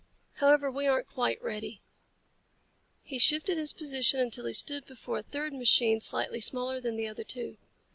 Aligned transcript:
However, 0.37 0.71
we 0.71 0.87
aren't 0.87 1.05
quite 1.09 1.39
ready." 1.43 1.79
He 3.03 3.19
shifted 3.19 3.55
his 3.59 3.71
position 3.71 4.19
until 4.19 4.47
he 4.47 4.53
stood 4.53 4.85
before 4.87 5.19
a 5.19 5.21
third 5.21 5.53
machine 5.53 6.01
slightly 6.01 6.41
smaller 6.41 6.81
than 6.81 6.95
the 6.95 7.07
other 7.07 7.23
two. 7.23 7.57